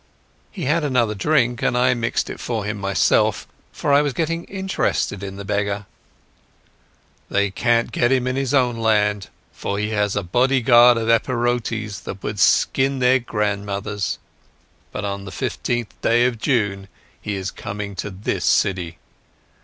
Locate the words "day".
16.01-16.25